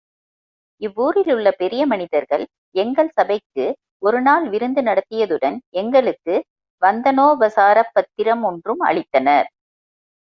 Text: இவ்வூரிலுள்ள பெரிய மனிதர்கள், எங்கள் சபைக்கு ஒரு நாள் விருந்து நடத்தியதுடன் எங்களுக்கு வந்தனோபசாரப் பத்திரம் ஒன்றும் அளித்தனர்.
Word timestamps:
இவ்வூரிலுள்ள 0.81 1.47
பெரிய 1.51 1.81
மனிதர்கள், 1.85 2.43
எங்கள் 2.75 3.11
சபைக்கு 3.13 3.65
ஒரு 3.99 4.21
நாள் 4.21 4.45
விருந்து 4.49 4.81
நடத்தியதுடன் 4.81 5.57
எங்களுக்கு 5.73 6.35
வந்தனோபசாரப் 6.81 7.93
பத்திரம் 7.93 8.43
ஒன்றும் 8.43 8.81
அளித்தனர். 8.89 9.47